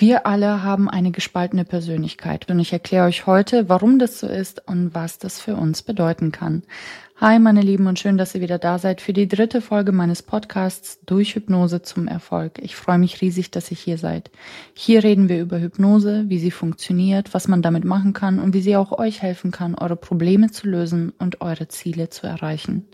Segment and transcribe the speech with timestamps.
[0.00, 4.62] Wir alle haben eine gespaltene Persönlichkeit und ich erkläre euch heute, warum das so ist
[4.68, 6.62] und was das für uns bedeuten kann.
[7.20, 10.22] Hi, meine Lieben, und schön, dass ihr wieder da seid für die dritte Folge meines
[10.22, 12.60] Podcasts Durch Hypnose zum Erfolg.
[12.62, 14.30] Ich freue mich riesig, dass ihr hier seid.
[14.72, 18.60] Hier reden wir über Hypnose, wie sie funktioniert, was man damit machen kann und wie
[18.60, 22.86] sie auch euch helfen kann, eure Probleme zu lösen und eure Ziele zu erreichen.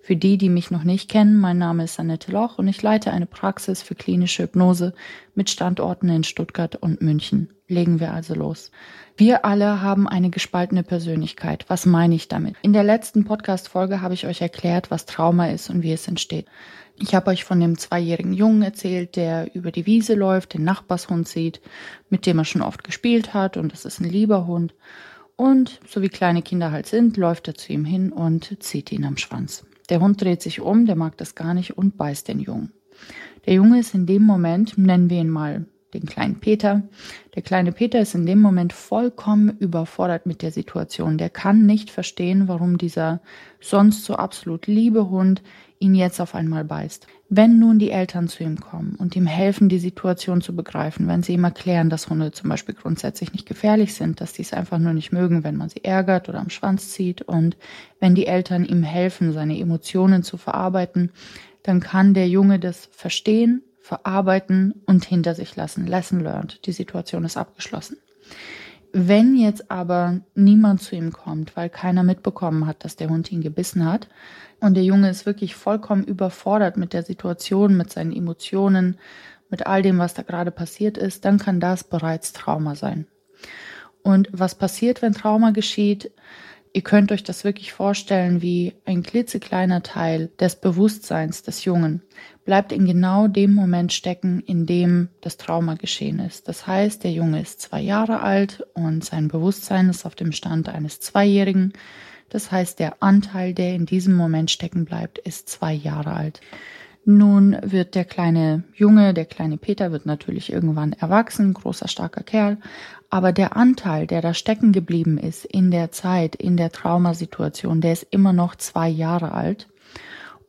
[0.00, 3.10] Für die, die mich noch nicht kennen, mein Name ist Annette Loch und ich leite
[3.10, 4.94] eine Praxis für klinische Hypnose
[5.34, 7.48] mit Standorten in Stuttgart und München.
[7.72, 8.70] Legen wir also los.
[9.16, 11.64] Wir alle haben eine gespaltene Persönlichkeit.
[11.68, 12.54] Was meine ich damit?
[12.60, 16.46] In der letzten Podcast-Folge habe ich euch erklärt, was Trauma ist und wie es entsteht.
[16.98, 21.26] Ich habe euch von dem zweijährigen Jungen erzählt, der über die Wiese läuft, den Nachbarshund
[21.26, 21.62] sieht,
[22.10, 24.74] mit dem er schon oft gespielt hat und das ist ein lieber Hund.
[25.36, 29.06] Und so wie kleine Kinder halt sind, läuft er zu ihm hin und zieht ihn
[29.06, 29.64] am Schwanz.
[29.88, 32.72] Der Hund dreht sich um, der mag das gar nicht und beißt den Jungen.
[33.46, 36.82] Der Junge ist in dem Moment, nennen wir ihn mal den kleinen Peter.
[37.34, 41.18] Der kleine Peter ist in dem Moment vollkommen überfordert mit der Situation.
[41.18, 43.20] Der kann nicht verstehen, warum dieser
[43.60, 45.42] sonst so absolut liebe Hund
[45.78, 47.06] ihn jetzt auf einmal beißt.
[47.28, 51.22] Wenn nun die Eltern zu ihm kommen und ihm helfen, die Situation zu begreifen, wenn
[51.22, 54.78] sie ihm erklären, dass Hunde zum Beispiel grundsätzlich nicht gefährlich sind, dass die es einfach
[54.78, 57.56] nur nicht mögen, wenn man sie ärgert oder am Schwanz zieht und
[57.98, 61.10] wenn die Eltern ihm helfen, seine Emotionen zu verarbeiten,
[61.64, 65.86] dann kann der Junge das verstehen verarbeiten und hinter sich lassen.
[65.86, 66.64] Lesson learned.
[66.66, 67.98] Die Situation ist abgeschlossen.
[68.92, 73.40] Wenn jetzt aber niemand zu ihm kommt, weil keiner mitbekommen hat, dass der Hund ihn
[73.40, 74.08] gebissen hat
[74.60, 78.98] und der Junge ist wirklich vollkommen überfordert mit der Situation, mit seinen Emotionen,
[79.48, 83.06] mit all dem, was da gerade passiert ist, dann kann das bereits Trauma sein.
[84.02, 86.12] Und was passiert, wenn Trauma geschieht?
[86.74, 92.02] Ihr könnt euch das wirklich vorstellen wie ein klitzekleiner Teil des Bewusstseins des Jungen
[92.44, 96.48] bleibt in genau dem Moment stecken, in dem das Trauma geschehen ist.
[96.48, 100.70] Das heißt, der Junge ist zwei Jahre alt und sein Bewusstsein ist auf dem Stand
[100.70, 101.74] eines Zweijährigen.
[102.30, 106.40] Das heißt, der Anteil, der in diesem Moment stecken bleibt, ist zwei Jahre alt.
[107.04, 112.58] Nun wird der kleine Junge, der kleine Peter wird natürlich irgendwann erwachsen, großer, starker Kerl,
[113.10, 117.92] aber der Anteil, der da stecken geblieben ist in der Zeit, in der Traumasituation, der
[117.92, 119.68] ist immer noch zwei Jahre alt.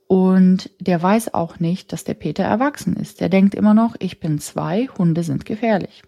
[0.07, 3.19] Und der weiß auch nicht, dass der Peter erwachsen ist.
[3.19, 6.03] Der denkt immer noch, ich bin zwei, Hunde sind gefährlich.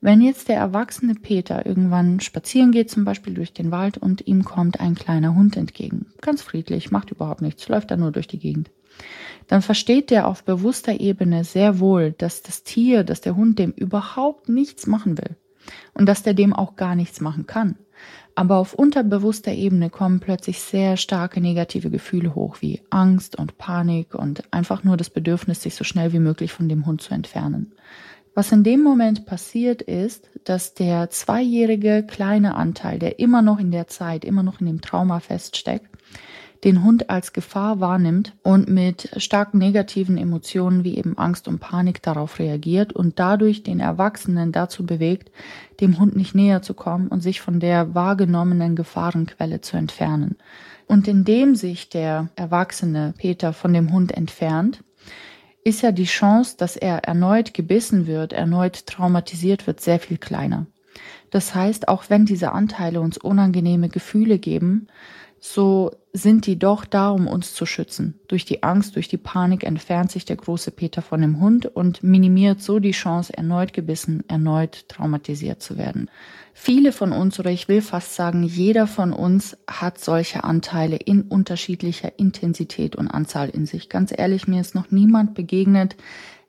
[0.00, 4.44] Wenn jetzt der erwachsene Peter irgendwann spazieren geht, zum Beispiel durch den Wald, und ihm
[4.44, 8.38] kommt ein kleiner Hund entgegen, ganz friedlich, macht überhaupt nichts, läuft da nur durch die
[8.38, 8.70] Gegend,
[9.48, 13.72] dann versteht der auf bewusster Ebene sehr wohl, dass das Tier, dass der Hund dem
[13.72, 15.36] überhaupt nichts machen will
[15.94, 17.76] und dass der dem auch gar nichts machen kann.
[18.34, 24.14] Aber auf unterbewusster Ebene kommen plötzlich sehr starke negative Gefühle hoch, wie Angst und Panik
[24.14, 27.74] und einfach nur das Bedürfnis, sich so schnell wie möglich von dem Hund zu entfernen.
[28.34, 33.72] Was in dem Moment passiert ist, dass der zweijährige kleine Anteil, der immer noch in
[33.72, 35.88] der Zeit, immer noch in dem Trauma feststeckt,
[36.64, 42.02] den Hund als Gefahr wahrnimmt und mit starken negativen Emotionen wie eben Angst und Panik
[42.02, 45.30] darauf reagiert und dadurch den Erwachsenen dazu bewegt,
[45.80, 50.36] dem Hund nicht näher zu kommen und sich von der wahrgenommenen Gefahrenquelle zu entfernen.
[50.86, 54.82] Und indem sich der erwachsene Peter von dem Hund entfernt,
[55.64, 60.66] ist ja die Chance, dass er erneut gebissen wird, erneut traumatisiert wird, sehr viel kleiner.
[61.30, 64.88] Das heißt, auch wenn diese Anteile uns unangenehme Gefühle geben,
[65.40, 68.20] so sind die doch da, um uns zu schützen.
[68.28, 72.02] Durch die Angst, durch die Panik entfernt sich der große Peter von dem Hund und
[72.02, 76.10] minimiert so die Chance, erneut gebissen, erneut traumatisiert zu werden.
[76.52, 81.22] Viele von uns, oder ich will fast sagen, jeder von uns hat solche Anteile in
[81.22, 83.88] unterschiedlicher Intensität und Anzahl in sich.
[83.88, 85.96] Ganz ehrlich, mir ist noch niemand begegnet,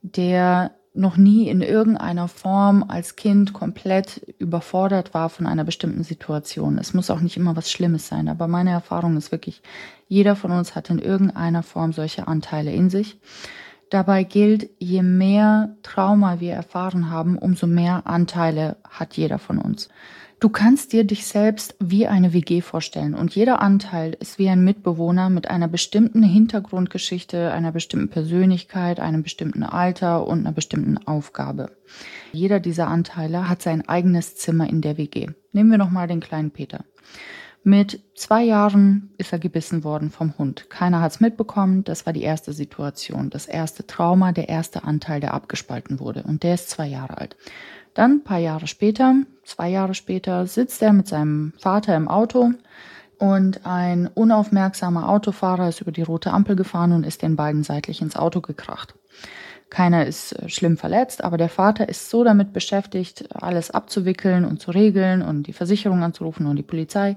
[0.02, 6.78] der noch nie in irgendeiner Form als Kind komplett überfordert war von einer bestimmten Situation.
[6.78, 9.62] Es muss auch nicht immer was Schlimmes sein, aber meine Erfahrung ist wirklich,
[10.08, 13.18] jeder von uns hat in irgendeiner Form solche Anteile in sich.
[13.90, 19.90] Dabei gilt, je mehr Trauma wir erfahren haben, umso mehr Anteile hat jeder von uns.
[20.42, 24.64] Du kannst dir dich selbst wie eine WG vorstellen und jeder Anteil ist wie ein
[24.64, 31.78] Mitbewohner mit einer bestimmten Hintergrundgeschichte, einer bestimmten Persönlichkeit, einem bestimmten Alter und einer bestimmten Aufgabe.
[32.32, 35.28] Jeder dieser Anteile hat sein eigenes Zimmer in der WG.
[35.52, 36.86] Nehmen wir nochmal den kleinen Peter.
[37.64, 40.72] Mit zwei Jahren ist er gebissen worden vom Hund.
[40.72, 41.84] Keiner hat es mitbekommen.
[41.84, 46.24] Das war die erste Situation, das erste Trauma, der erste Anteil, der abgespalten wurde.
[46.24, 47.38] Und der ist zwei Jahre alt.
[47.94, 52.52] Dann, ein paar Jahre später, zwei Jahre später, sitzt er mit seinem Vater im Auto
[53.18, 58.02] und ein unaufmerksamer Autofahrer ist über die rote Ampel gefahren und ist den beiden seitlich
[58.02, 58.96] ins Auto gekracht.
[59.70, 64.62] Keiner ist äh, schlimm verletzt, aber der Vater ist so damit beschäftigt, alles abzuwickeln und
[64.62, 67.16] zu regeln und die Versicherung anzurufen und die Polizei,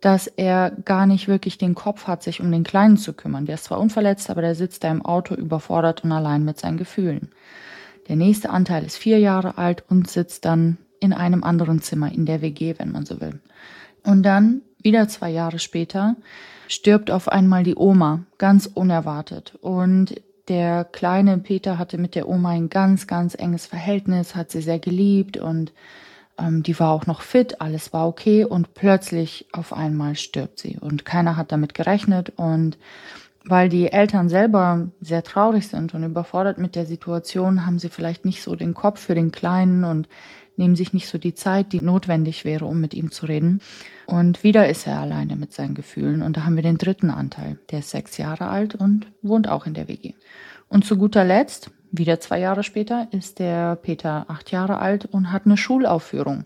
[0.00, 3.46] dass er gar nicht wirklich den Kopf hat, sich um den Kleinen zu kümmern.
[3.46, 6.78] Der ist zwar unverletzt, aber der sitzt da im Auto überfordert und allein mit seinen
[6.78, 7.30] Gefühlen.
[8.08, 12.26] Der nächste Anteil ist vier Jahre alt und sitzt dann in einem anderen Zimmer in
[12.26, 13.40] der WG, wenn man so will.
[14.04, 16.16] Und dann, wieder zwei Jahre später,
[16.68, 19.56] stirbt auf einmal die Oma, ganz unerwartet.
[19.60, 20.14] Und
[20.48, 24.78] der kleine Peter hatte mit der Oma ein ganz, ganz enges Verhältnis, hat sie sehr
[24.78, 25.72] geliebt und
[26.38, 30.78] ähm, die war auch noch fit, alles war okay und plötzlich auf einmal stirbt sie
[30.78, 32.76] und keiner hat damit gerechnet und
[33.44, 38.24] weil die Eltern selber sehr traurig sind und überfordert mit der Situation, haben sie vielleicht
[38.24, 40.08] nicht so den Kopf für den Kleinen und
[40.56, 43.60] nehmen sich nicht so die Zeit, die notwendig wäre, um mit ihm zu reden.
[44.06, 46.22] Und wieder ist er alleine mit seinen Gefühlen.
[46.22, 47.58] Und da haben wir den dritten Anteil.
[47.70, 50.14] Der ist sechs Jahre alt und wohnt auch in der WG.
[50.68, 55.32] Und zu guter Letzt, wieder zwei Jahre später, ist der Peter acht Jahre alt und
[55.32, 56.44] hat eine Schulaufführung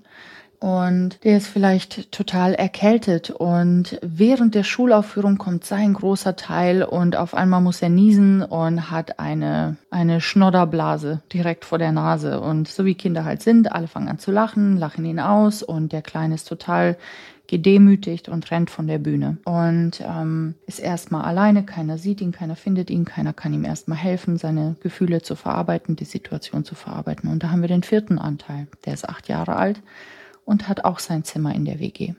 [0.59, 3.31] und der ist vielleicht total erkältet.
[3.31, 8.91] Und während der Schulaufführung kommt sein großer Teil und auf einmal muss er niesen und
[8.91, 12.41] hat eine, eine Schnodderblase direkt vor der Nase.
[12.41, 15.93] Und so wie Kinder halt sind, alle fangen an zu lachen, lachen ihn aus und
[15.93, 16.97] der Kleine ist total
[17.49, 19.37] gedemütigt und rennt von der Bühne.
[19.45, 23.99] Und ähm, ist erstmal alleine, keiner sieht ihn, keiner findet ihn, keiner kann ihm erstmal
[23.99, 27.31] helfen, seine Gefühle zu verarbeiten, die Situation zu verarbeiten.
[27.31, 29.81] Und da haben wir den vierten Anteil, der ist acht Jahre alt
[30.47, 32.15] und hat auch sein Zimmer in der WG.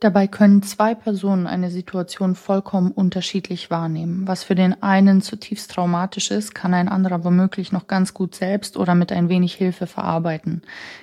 [0.00, 4.26] Dabei können zwei Personen eine Situation vollkommen unterschiedlich wahrnehmen.
[4.26, 8.76] Was für den einen zutiefst traumatisch ist, kann ein anderer womöglich noch ganz gut selbst
[8.76, 10.62] oder mit ein wenig Hilfe verarbeiten.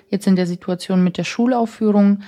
[0.09, 2.19] Jetzt in der Situation mit der Schulaufführung,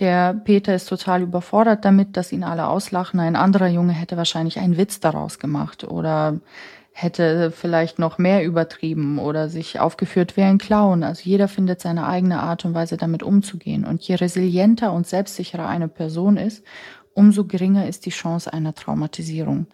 [0.00, 3.18] der Peter ist total überfordert damit, dass ihn alle auslachen.
[3.20, 6.38] Ein anderer Junge hätte wahrscheinlich einen Witz daraus gemacht oder
[7.00, 11.04] hätte vielleicht noch mehr übertrieben oder sich aufgeführt wie ein Clown.
[11.04, 13.84] Also jeder findet seine eigene Art und Weise damit umzugehen.
[13.84, 16.64] Und je resilienter und selbstsicherer eine Person ist,
[17.14, 19.66] umso geringer ist die Chance einer Traumatisierung.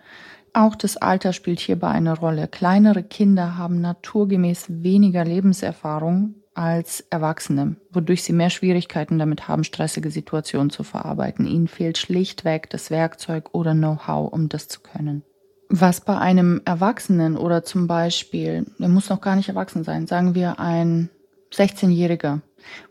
[0.53, 2.47] Auch das Alter spielt hierbei eine Rolle.
[2.47, 10.11] Kleinere Kinder haben naturgemäß weniger Lebenserfahrung als Erwachsene, wodurch sie mehr Schwierigkeiten damit haben, stressige
[10.11, 11.47] Situationen zu verarbeiten.
[11.47, 15.23] Ihnen fehlt schlichtweg das Werkzeug oder Know-how, um das zu können.
[15.69, 20.35] Was bei einem Erwachsenen oder zum Beispiel, der muss noch gar nicht erwachsen sein, sagen
[20.35, 21.11] wir ein
[21.53, 22.41] 16-Jähriger,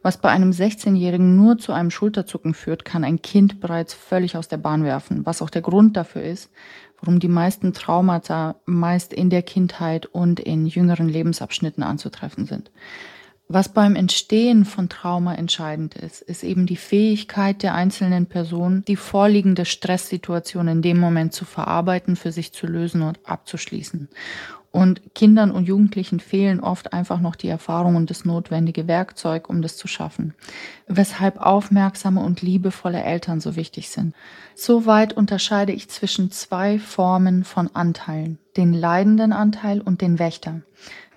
[0.02, 4.48] was bei einem 16-Jährigen nur zu einem Schulterzucken führt, kann ein Kind bereits völlig aus
[4.48, 6.50] der Bahn werfen, was auch der Grund dafür ist,
[7.00, 12.72] warum die meisten Traumata meist in der Kindheit und in jüngeren Lebensabschnitten anzutreffen sind.
[13.56, 18.96] Was beim Entstehen von Trauma entscheidend ist, ist eben die Fähigkeit der einzelnen Person, die
[18.96, 24.10] vorliegende Stresssituation in dem Moment zu verarbeiten, für sich zu lösen und abzuschließen.
[24.72, 29.62] Und Kindern und Jugendlichen fehlen oft einfach noch die Erfahrung und das notwendige Werkzeug, um
[29.62, 30.34] das zu schaffen.
[30.88, 34.16] Weshalb aufmerksame und liebevolle Eltern so wichtig sind.
[34.56, 38.40] Soweit unterscheide ich zwischen zwei Formen von Anteilen.
[38.58, 40.62] Den leidenden Anteil und den Wächter.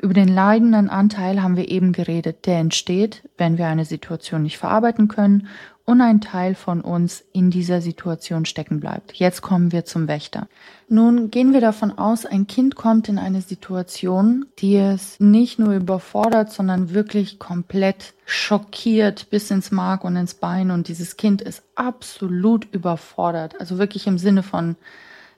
[0.00, 2.46] Über den leidenden Anteil haben wir eben geredet.
[2.46, 5.48] Der entsteht, wenn wir eine Situation nicht verarbeiten können
[5.87, 9.12] und ein Teil von uns in dieser Situation stecken bleibt.
[9.12, 10.48] Jetzt kommen wir zum Wächter.
[10.88, 15.75] Nun gehen wir davon aus, ein Kind kommt in eine Situation, die es nicht nur
[15.75, 21.62] überfordert, sondern wirklich komplett schockiert bis ins Mark und ins Bein und dieses Kind ist
[21.76, 23.58] absolut überfordert.
[23.60, 24.76] Also wirklich im Sinne von,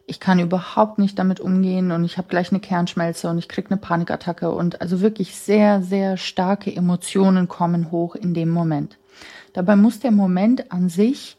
[0.09, 3.67] ich kann überhaupt nicht damit umgehen und ich habe gleich eine Kernschmelze und ich krieg
[3.71, 8.99] eine Panikattacke und also wirklich sehr, sehr starke Emotionen kommen hoch in dem Moment.
[9.53, 11.37] Dabei muss der Moment an sich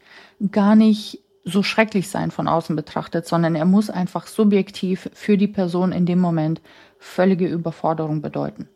[0.52, 5.48] gar nicht so schrecklich sein von außen betrachtet, sondern er muss einfach subjektiv für die
[5.48, 6.60] Person in dem Moment
[6.98, 8.68] völlige Überforderung bedeuten.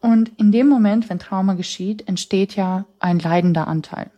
[0.00, 4.10] Und in dem Moment, wenn Trauma geschieht, entsteht ja ein leidender Anteil.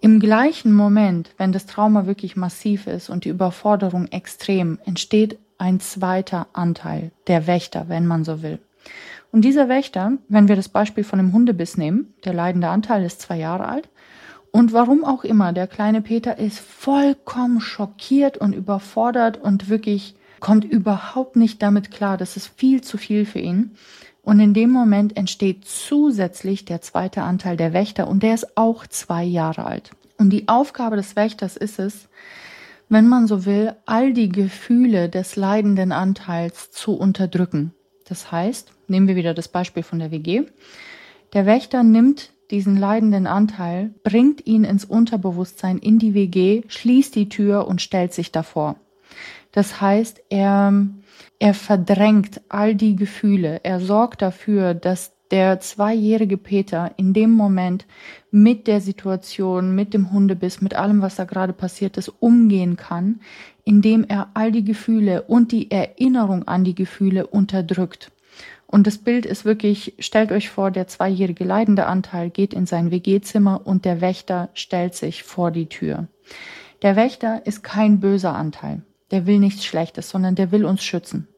[0.00, 5.80] Im gleichen Moment, wenn das Trauma wirklich massiv ist und die Überforderung extrem, entsteht ein
[5.80, 8.60] zweiter Anteil, der Wächter, wenn man so will.
[9.32, 13.20] Und dieser Wächter, wenn wir das Beispiel von einem Hundebiss nehmen, der leidende Anteil ist
[13.20, 13.88] zwei Jahre alt,
[14.50, 20.64] und warum auch immer, der kleine Peter ist vollkommen schockiert und überfordert und wirklich kommt
[20.64, 22.16] überhaupt nicht damit klar.
[22.16, 23.72] Das ist viel zu viel für ihn.
[24.22, 28.86] Und in dem Moment entsteht zusätzlich der zweite Anteil der Wächter und der ist auch
[28.86, 29.92] zwei Jahre alt.
[30.18, 32.08] Und die Aufgabe des Wächters ist es,
[32.88, 37.72] wenn man so will, all die Gefühle des leidenden Anteils zu unterdrücken.
[38.06, 40.44] Das heißt, nehmen wir wieder das Beispiel von der WG.
[41.34, 47.28] Der Wächter nimmt diesen leidenden Anteil, bringt ihn ins Unterbewusstsein in die WG, schließt die
[47.28, 48.76] Tür und stellt sich davor.
[49.58, 50.86] Das heißt, er,
[51.40, 53.58] er verdrängt all die Gefühle.
[53.64, 57.84] Er sorgt dafür, dass der zweijährige Peter in dem Moment
[58.30, 63.18] mit der Situation, mit dem Hundebiss, mit allem, was da gerade passiert ist, umgehen kann,
[63.64, 68.12] indem er all die Gefühle und die Erinnerung an die Gefühle unterdrückt.
[68.68, 72.92] Und das Bild ist wirklich, stellt euch vor, der zweijährige leidende Anteil geht in sein
[72.92, 76.06] WG-Zimmer und der Wächter stellt sich vor die Tür.
[76.82, 78.82] Der Wächter ist kein böser Anteil.
[79.10, 81.28] Der will nichts Schlechtes, sondern der will uns schützen.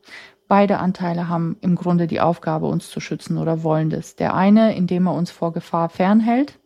[0.48, 4.16] Beide Anteile haben im Grunde die Aufgabe, uns zu schützen oder wollen das.
[4.16, 6.58] Der eine, indem er uns vor Gefahr fernhält.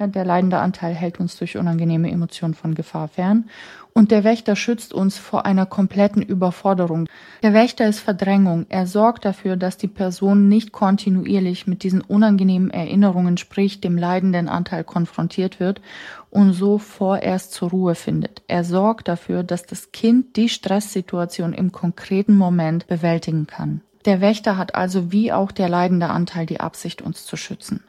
[0.00, 3.48] Ja, der leidende Anteil hält uns durch unangenehme Emotionen von Gefahr fern.
[3.92, 7.08] Und der Wächter schützt uns vor einer kompletten Überforderung.
[7.44, 8.66] Der Wächter ist Verdrängung.
[8.70, 14.48] Er sorgt dafür, dass die Person nicht kontinuierlich mit diesen unangenehmen Erinnerungen, sprich dem leidenden
[14.48, 15.80] Anteil konfrontiert wird
[16.28, 18.42] und so vorerst zur Ruhe findet.
[18.48, 23.80] Er sorgt dafür, dass das Kind die Stresssituation im konkreten Moment bewältigen kann.
[24.06, 27.84] Der Wächter hat also wie auch der leidende Anteil die Absicht, uns zu schützen.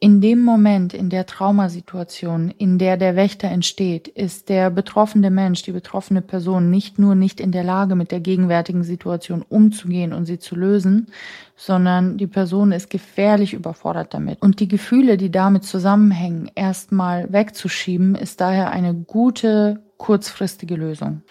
[0.00, 5.62] In dem Moment, in der Traumasituation, in der der Wächter entsteht, ist der betroffene Mensch,
[5.62, 10.26] die betroffene Person nicht nur nicht in der Lage, mit der gegenwärtigen Situation umzugehen und
[10.26, 11.08] sie zu lösen,
[11.56, 14.40] sondern die Person ist gefährlich überfordert damit.
[14.40, 21.22] Und die Gefühle, die damit zusammenhängen, erstmal wegzuschieben, ist daher eine gute kurzfristige Lösung.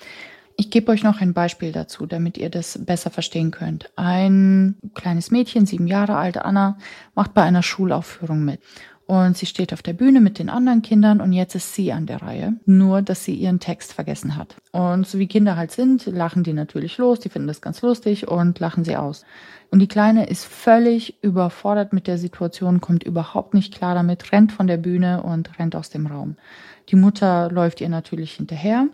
[0.59, 3.91] Ich gebe euch noch ein Beispiel dazu, damit ihr das besser verstehen könnt.
[3.95, 6.79] Ein kleines Mädchen, sieben Jahre alt, Anna,
[7.13, 8.59] macht bei einer Schulaufführung mit.
[9.05, 12.07] Und sie steht auf der Bühne mit den anderen Kindern und jetzt ist sie an
[12.07, 12.55] der Reihe.
[12.65, 14.57] Nur, dass sie ihren Text vergessen hat.
[14.71, 18.27] Und so wie Kinder halt sind, lachen die natürlich los, die finden das ganz lustig
[18.27, 19.25] und lachen sie aus.
[19.69, 24.51] Und die Kleine ist völlig überfordert mit der Situation, kommt überhaupt nicht klar damit, rennt
[24.51, 26.35] von der Bühne und rennt aus dem Raum.
[26.89, 28.87] Die Mutter läuft ihr natürlich hinterher.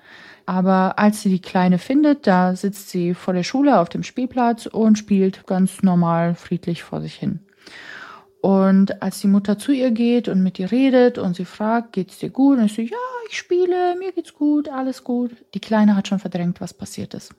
[0.45, 4.65] Aber als sie die Kleine findet, da sitzt sie vor der Schule auf dem Spielplatz
[4.65, 7.39] und spielt ganz normal friedlich vor sich hin.
[8.41, 12.19] Und als die Mutter zu ihr geht und mit ihr redet und sie fragt, geht's
[12.19, 12.57] dir gut?
[12.57, 12.97] Und ich so, ja,
[13.29, 15.31] ich spiele, mir geht's gut, alles gut.
[15.53, 17.33] Die Kleine hat schon verdrängt, was passiert ist.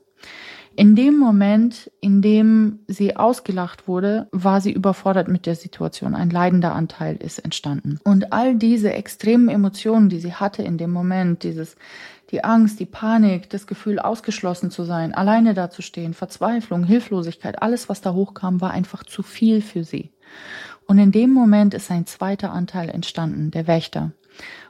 [0.77, 6.17] In dem Moment, in dem sie ausgelacht wurde, war sie überfordert mit der Situation.
[6.17, 8.01] Ein leidender Anteil ist entstanden.
[8.03, 11.77] Und all diese extremen Emotionen, die sie hatte in dem Moment, dieses,
[12.33, 18.01] die Angst, die Panik, das Gefühl, ausgeschlossen zu sein, alleine dazustehen, Verzweiflung, Hilflosigkeit, alles, was
[18.01, 20.11] da hochkam, war einfach zu viel für sie.
[20.87, 24.11] Und in dem Moment ist ein zweiter Anteil entstanden, der Wächter.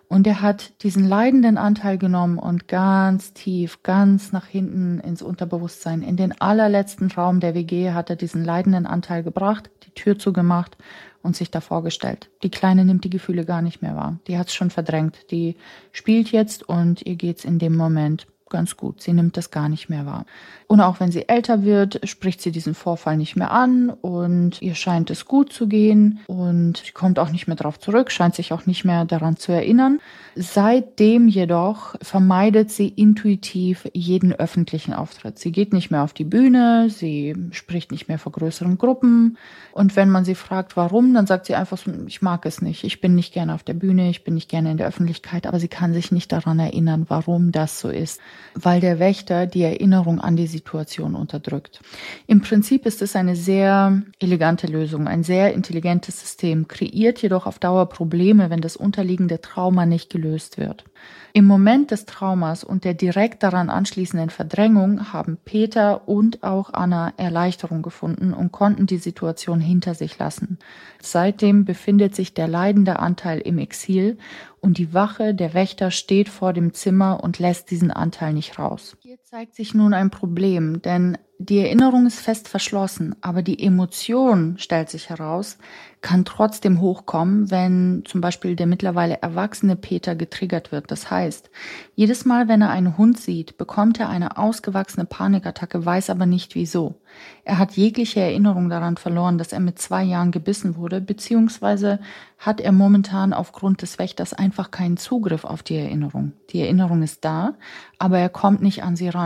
[0.08, 6.02] Und er hat diesen leidenden Anteil genommen und ganz tief, ganz nach hinten ins Unterbewusstsein,
[6.02, 10.76] in den allerletzten Raum der WG hat er diesen leidenden Anteil gebracht, die Tür zugemacht
[11.22, 12.30] und sich davor gestellt.
[12.42, 14.18] Die Kleine nimmt die Gefühle gar nicht mehr wahr.
[14.28, 15.30] Die hat es schon verdrängt.
[15.30, 15.56] Die
[15.90, 19.02] spielt jetzt und ihr geht's in dem Moment ganz gut.
[19.02, 20.26] Sie nimmt das gar nicht mehr wahr.
[20.68, 24.76] Und auch wenn sie älter wird, spricht sie diesen Vorfall nicht mehr an und ihr
[24.76, 28.52] scheint es gut zu gehen und sie kommt auch nicht mehr darauf zurück, scheint sich
[28.52, 29.98] auch nicht mehr daran zu erinnern.
[30.36, 35.38] Seitdem jedoch vermeidet sie intuitiv jeden öffentlichen Auftritt.
[35.40, 39.36] Sie geht nicht mehr auf die Bühne, sie spricht nicht mehr vor größeren Gruppen
[39.72, 42.84] und wenn man sie fragt, warum, dann sagt sie einfach so, ich mag es nicht,
[42.84, 45.58] ich bin nicht gerne auf der Bühne, ich bin nicht gerne in der Öffentlichkeit, aber
[45.58, 48.20] sie kann sich nicht daran erinnern, warum das so ist
[48.54, 51.80] weil der Wächter die Erinnerung an die Situation unterdrückt.
[52.26, 57.58] Im Prinzip ist es eine sehr elegante Lösung, ein sehr intelligentes System, kreiert jedoch auf
[57.58, 60.84] Dauer Probleme, wenn das unterliegende Trauma nicht gelöst wird.
[61.32, 67.12] Im Moment des Traumas und der direkt daran anschließenden Verdrängung haben Peter und auch Anna
[67.16, 70.58] Erleichterung gefunden und konnten die Situation hinter sich lassen.
[71.02, 74.16] Seitdem befindet sich der leidende Anteil im Exil
[74.60, 78.96] und die Wache, der Wächter, steht vor dem Zimmer und lässt diesen Anteil nicht raus.
[79.34, 84.88] Zeigt sich nun ein Problem, denn die Erinnerung ist fest verschlossen, aber die Emotion, stellt
[84.88, 85.58] sich heraus,
[86.00, 90.90] kann trotzdem hochkommen, wenn zum Beispiel der mittlerweile erwachsene Peter getriggert wird.
[90.90, 91.50] Das heißt,
[91.96, 96.54] jedes Mal, wenn er einen Hund sieht, bekommt er eine ausgewachsene Panikattacke, weiß aber nicht
[96.54, 97.00] wieso.
[97.44, 102.00] Er hat jegliche Erinnerung daran verloren, dass er mit zwei Jahren gebissen wurde, beziehungsweise
[102.38, 106.32] hat er momentan aufgrund des Wächters einfach keinen Zugriff auf die Erinnerung.
[106.50, 107.54] Die Erinnerung ist da,
[107.98, 109.23] aber er kommt nicht an sie ran.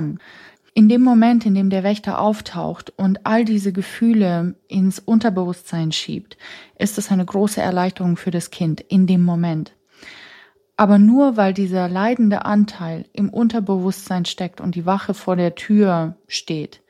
[0.75, 6.37] In dem Moment, in dem der Wächter auftaucht und all diese Gefühle ins Unterbewusstsein schiebt,
[6.79, 9.73] ist es eine große Erleichterung für das Kind in dem Moment.
[10.77, 16.17] Aber nur weil dieser leidende Anteil im Unterbewusstsein steckt und die Wache vor der Tür
[16.29, 16.81] steht,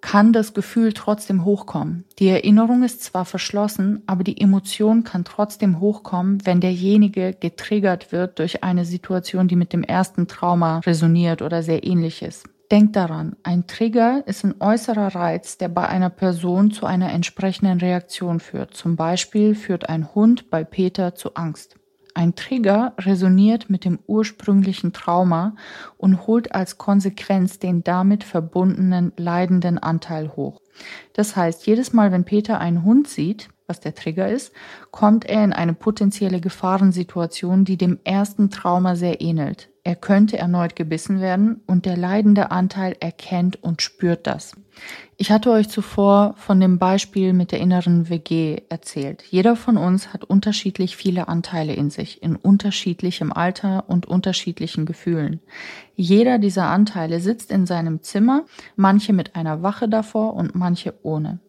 [0.00, 2.04] kann das Gefühl trotzdem hochkommen.
[2.18, 8.38] Die Erinnerung ist zwar verschlossen, aber die Emotion kann trotzdem hochkommen, wenn derjenige getriggert wird
[8.38, 12.46] durch eine Situation, die mit dem ersten Trauma resoniert oder sehr ähnlich ist.
[12.70, 17.80] Denkt daran, ein Trigger ist ein äußerer Reiz, der bei einer Person zu einer entsprechenden
[17.80, 18.74] Reaktion führt.
[18.74, 21.77] Zum Beispiel führt ein Hund bei Peter zu Angst.
[22.18, 25.54] Ein Trigger resoniert mit dem ursprünglichen Trauma
[25.98, 30.60] und holt als Konsequenz den damit verbundenen leidenden Anteil hoch.
[31.12, 34.52] Das heißt, jedes Mal, wenn Peter einen Hund sieht, was der Trigger ist,
[34.90, 39.68] kommt er in eine potenzielle Gefahrensituation, die dem ersten Trauma sehr ähnelt.
[39.84, 44.56] Er könnte erneut gebissen werden und der leidende Anteil erkennt und spürt das.
[45.20, 49.24] Ich hatte euch zuvor von dem Beispiel mit der inneren WG erzählt.
[49.28, 55.40] Jeder von uns hat unterschiedlich viele Anteile in sich, in unterschiedlichem Alter und unterschiedlichen Gefühlen.
[55.96, 58.44] Jeder dieser Anteile sitzt in seinem Zimmer,
[58.76, 61.40] manche mit einer Wache davor und manche ohne.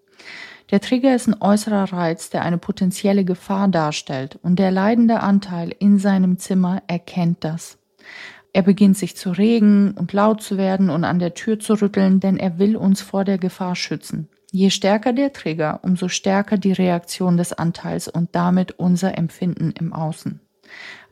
[0.72, 5.76] Der Trigger ist ein äußerer Reiz, der eine potenzielle Gefahr darstellt und der leidende Anteil
[5.78, 7.78] in seinem Zimmer erkennt das.
[8.52, 12.20] Er beginnt sich zu regen und laut zu werden und an der Tür zu rütteln,
[12.20, 14.28] denn er will uns vor der Gefahr schützen.
[14.52, 19.94] Je stärker der Trigger, umso stärker die Reaktion des Anteils und damit unser Empfinden im
[19.94, 20.40] Außen.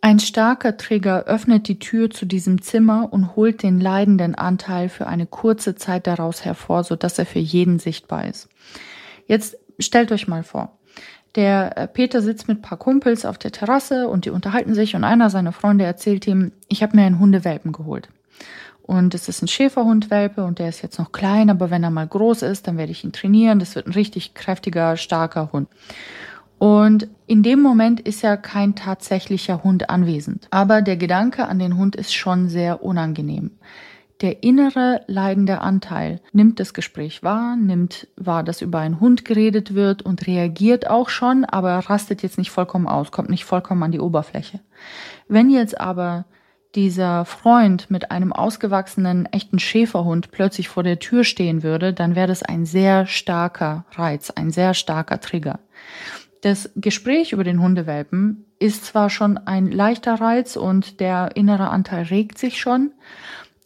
[0.01, 5.08] Ein starker Trigger öffnet die Tür zu diesem Zimmer und holt den leidenden Anteil für
[5.08, 8.48] eine kurze Zeit daraus hervor, sodass er für jeden sichtbar ist.
[9.27, 10.77] Jetzt stellt euch mal vor,
[11.36, 15.03] der äh, Peter sitzt mit paar Kumpels auf der Terrasse und die unterhalten sich und
[15.03, 18.10] einer seiner Freunde erzählt ihm, ich habe mir einen Hundewelpen geholt.
[18.81, 22.07] Und es ist ein Schäferhundwelpe und der ist jetzt noch klein, aber wenn er mal
[22.07, 23.60] groß ist, dann werde ich ihn trainieren.
[23.60, 25.67] Das wird ein richtig kräftiger, starker Hund.
[26.57, 30.48] Und in dem Moment ist ja kein tatsächlicher Hund anwesend.
[30.51, 33.51] Aber der Gedanke an den Hund ist schon sehr unangenehm.
[34.21, 39.75] Der innere leidende Anteil nimmt das Gespräch wahr, nimmt wahr, dass über einen Hund geredet
[39.75, 43.91] wird und reagiert auch schon, aber rastet jetzt nicht vollkommen aus, kommt nicht vollkommen an
[43.91, 44.59] die Oberfläche.
[45.27, 46.25] Wenn jetzt aber
[46.74, 52.27] dieser Freund mit einem ausgewachsenen echten Schäferhund plötzlich vor der Tür stehen würde, dann wäre
[52.27, 55.59] das ein sehr starker Reiz, ein sehr starker Trigger.
[56.41, 62.03] Das Gespräch über den Hundewelpen ist zwar schon ein leichter Reiz und der innere Anteil
[62.06, 62.91] regt sich schon,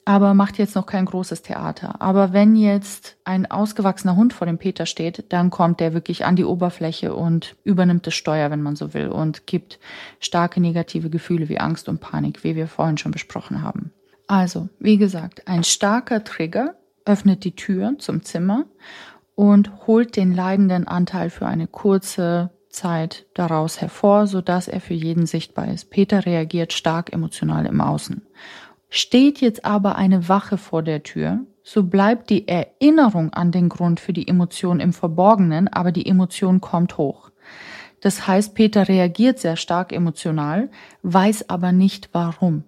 [0.05, 2.01] aber macht jetzt noch kein großes Theater.
[2.01, 6.35] Aber wenn jetzt ein ausgewachsener Hund vor dem Peter steht, dann kommt der wirklich an
[6.35, 9.79] die Oberfläche und übernimmt das Steuer, wenn man so will, und gibt
[10.19, 13.91] starke negative Gefühle wie Angst und Panik, wie wir vorhin schon besprochen haben.
[14.27, 18.65] Also, wie gesagt, ein starker Trigger öffnet die Tür zum Zimmer
[19.35, 25.25] und holt den leidenden Anteil für eine kurze Zeit daraus hervor, sodass er für jeden
[25.25, 25.89] sichtbar ist.
[25.89, 28.25] Peter reagiert stark emotional im Außen.
[28.93, 34.01] Steht jetzt aber eine Wache vor der Tür, so bleibt die Erinnerung an den Grund
[34.01, 37.31] für die Emotion im Verborgenen, aber die Emotion kommt hoch.
[38.01, 40.69] Das heißt, Peter reagiert sehr stark emotional,
[41.03, 42.65] weiß aber nicht warum.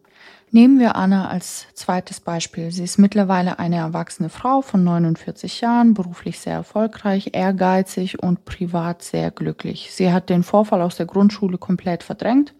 [0.50, 2.72] Nehmen wir Anna als zweites Beispiel.
[2.72, 9.02] Sie ist mittlerweile eine erwachsene Frau von 49 Jahren, beruflich sehr erfolgreich, ehrgeizig und privat
[9.02, 9.90] sehr glücklich.
[9.92, 12.54] Sie hat den Vorfall aus der Grundschule komplett verdrängt.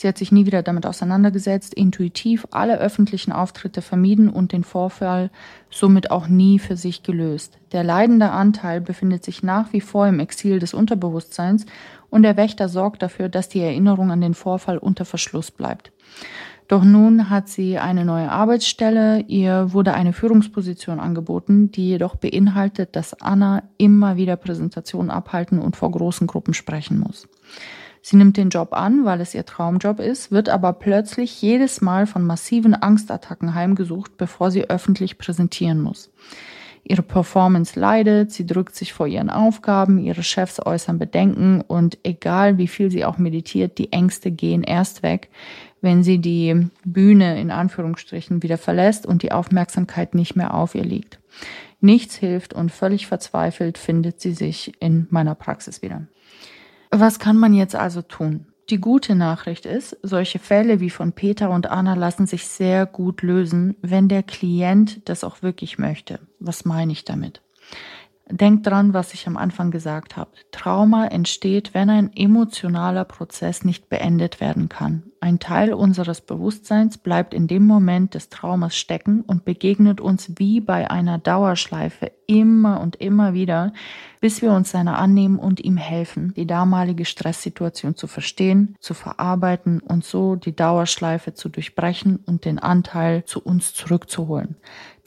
[0.00, 5.28] Sie hat sich nie wieder damit auseinandergesetzt, intuitiv alle öffentlichen Auftritte vermieden und den Vorfall
[5.70, 7.58] somit auch nie für sich gelöst.
[7.72, 11.66] Der leidende Anteil befindet sich nach wie vor im Exil des Unterbewusstseins
[12.10, 15.90] und der Wächter sorgt dafür, dass die Erinnerung an den Vorfall unter Verschluss bleibt.
[16.68, 22.94] Doch nun hat sie eine neue Arbeitsstelle, ihr wurde eine Führungsposition angeboten, die jedoch beinhaltet,
[22.94, 27.26] dass Anna immer wieder Präsentationen abhalten und vor großen Gruppen sprechen muss.
[28.10, 32.06] Sie nimmt den Job an, weil es ihr Traumjob ist, wird aber plötzlich jedes Mal
[32.06, 36.10] von massiven Angstattacken heimgesucht, bevor sie öffentlich präsentieren muss.
[36.84, 42.56] Ihre Performance leidet, sie drückt sich vor ihren Aufgaben, ihre Chefs äußern Bedenken und egal
[42.56, 45.28] wie viel sie auch meditiert, die Ängste gehen erst weg,
[45.82, 50.84] wenn sie die Bühne in Anführungsstrichen wieder verlässt und die Aufmerksamkeit nicht mehr auf ihr
[50.84, 51.18] liegt.
[51.82, 56.06] Nichts hilft und völlig verzweifelt findet sie sich in meiner Praxis wieder.
[56.90, 58.46] Was kann man jetzt also tun?
[58.70, 63.22] Die gute Nachricht ist, solche Fälle wie von Peter und Anna lassen sich sehr gut
[63.22, 66.20] lösen, wenn der Klient das auch wirklich möchte.
[66.38, 67.40] Was meine ich damit?
[68.30, 70.32] Denkt dran, was ich am Anfang gesagt habe.
[70.50, 75.04] Trauma entsteht, wenn ein emotionaler Prozess nicht beendet werden kann.
[75.20, 80.60] Ein Teil unseres Bewusstseins bleibt in dem Moment des Traumas stecken und begegnet uns wie
[80.60, 83.72] bei einer Dauerschleife immer und immer wieder,
[84.20, 89.80] bis wir uns seiner annehmen und ihm helfen, die damalige Stresssituation zu verstehen, zu verarbeiten
[89.80, 94.56] und so die Dauerschleife zu durchbrechen und den Anteil zu uns zurückzuholen.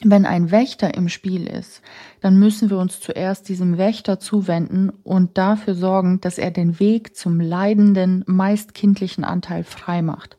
[0.04, 1.80] Wenn ein Wächter im Spiel ist,
[2.20, 7.14] dann müssen wir uns zuerst diesem Wächter zuwenden und dafür sorgen, dass er den Weg
[7.16, 10.36] zum leidenden, meist kindlichen Anteil frei frei macht.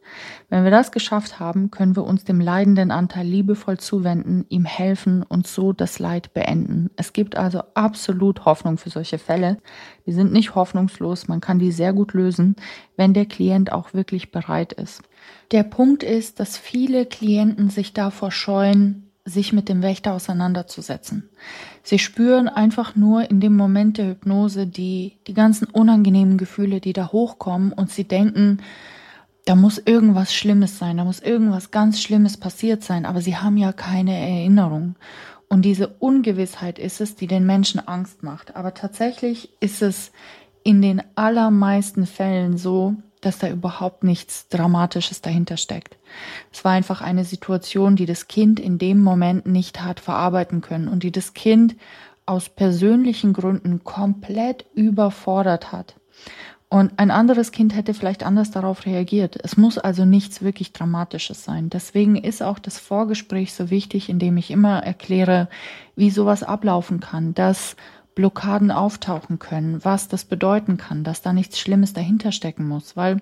[0.49, 5.23] Wenn wir das geschafft haben, können wir uns dem leidenden Anteil liebevoll zuwenden, ihm helfen
[5.23, 6.91] und so das Leid beenden.
[6.95, 9.58] Es gibt also absolut Hoffnung für solche Fälle.
[10.06, 12.56] Die sind nicht hoffnungslos, man kann die sehr gut lösen,
[12.97, 15.02] wenn der Klient auch wirklich bereit ist.
[15.52, 21.30] Der Punkt ist, dass viele Klienten sich davor scheuen, sich mit dem Wächter auseinanderzusetzen.
[21.82, 26.91] Sie spüren einfach nur in dem Moment der Hypnose die, die ganzen unangenehmen Gefühle, die
[26.91, 28.60] da hochkommen und sie denken,
[29.45, 33.58] da muss irgendwas Schlimmes sein, da muss irgendwas ganz Schlimmes passiert sein, aber sie haben
[33.58, 34.95] ja keine Erinnerung.
[35.49, 38.56] Und diese Ungewissheit ist es, die den Menschen Angst macht.
[38.56, 40.12] Aber tatsächlich ist es
[40.63, 45.97] in den allermeisten Fällen so, dass da überhaupt nichts Dramatisches dahinter steckt.
[46.51, 50.88] Es war einfach eine Situation, die das Kind in dem Moment nicht hat verarbeiten können
[50.88, 51.75] und die das Kind
[52.25, 55.95] aus persönlichen Gründen komplett überfordert hat.
[56.73, 59.38] Und ein anderes Kind hätte vielleicht anders darauf reagiert.
[59.43, 61.69] Es muss also nichts wirklich Dramatisches sein.
[61.69, 65.49] Deswegen ist auch das Vorgespräch so wichtig, indem ich immer erkläre,
[65.95, 67.75] wie sowas ablaufen kann, dass
[68.15, 73.21] Blockaden auftauchen können, was das bedeuten kann, dass da nichts Schlimmes dahinter stecken muss, weil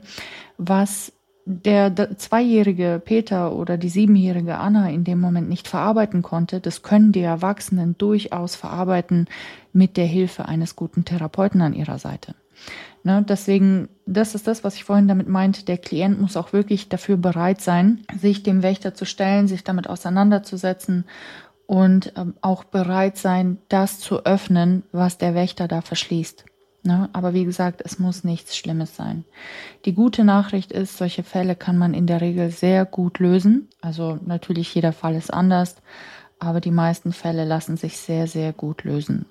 [0.57, 1.11] was
[1.45, 7.11] der zweijährige Peter oder die siebenjährige Anna in dem Moment nicht verarbeiten konnte, das können
[7.11, 9.27] die Erwachsenen durchaus verarbeiten
[9.73, 12.33] mit der Hilfe eines guten Therapeuten an ihrer Seite.
[13.03, 15.65] Ne, deswegen, das ist das, was ich vorhin damit meinte.
[15.65, 19.89] Der Klient muss auch wirklich dafür bereit sein, sich dem Wächter zu stellen, sich damit
[19.89, 21.05] auseinanderzusetzen
[21.65, 26.45] und ähm, auch bereit sein, das zu öffnen, was der Wächter da verschließt.
[26.83, 27.09] Ne?
[27.13, 29.25] Aber wie gesagt, es muss nichts Schlimmes sein.
[29.85, 33.69] Die gute Nachricht ist, solche Fälle kann man in der Regel sehr gut lösen.
[33.81, 35.75] Also natürlich jeder Fall ist anders,
[36.39, 39.25] aber die meisten Fälle lassen sich sehr, sehr gut lösen.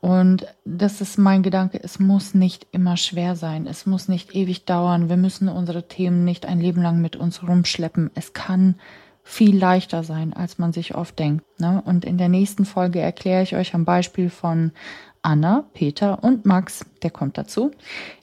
[0.00, 4.64] Und das ist mein Gedanke, es muss nicht immer schwer sein, es muss nicht ewig
[4.64, 8.10] dauern, wir müssen unsere Themen nicht ein Leben lang mit uns rumschleppen.
[8.14, 8.76] Es kann
[9.24, 11.44] viel leichter sein, als man sich oft denkt.
[11.60, 11.82] Ne?
[11.84, 14.72] Und in der nächsten Folge erkläre ich euch am Beispiel von
[15.20, 17.72] Anna, Peter und Max, der kommt dazu,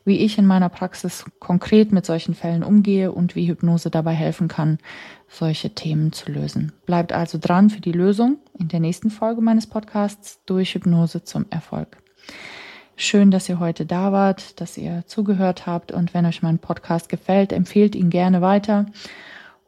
[0.05, 4.47] wie ich in meiner Praxis konkret mit solchen Fällen umgehe und wie Hypnose dabei helfen
[4.47, 4.79] kann,
[5.27, 6.71] solche Themen zu lösen.
[6.85, 11.45] Bleibt also dran für die Lösung in der nächsten Folge meines Podcasts durch Hypnose zum
[11.49, 11.97] Erfolg.
[12.97, 17.09] Schön, dass ihr heute da wart, dass ihr zugehört habt und wenn euch mein Podcast
[17.09, 18.85] gefällt, empfehlt ihn gerne weiter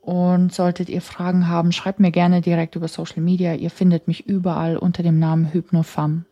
[0.02, 3.54] und solltet ihr Fragen haben, schreibt mir gerne direkt über Social Media.
[3.56, 6.24] Ihr findet mich überall unter dem Namen HypnoFam.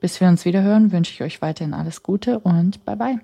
[0.00, 3.18] Bis wir uns wieder hören, wünsche ich euch weiterhin alles Gute und bye bye.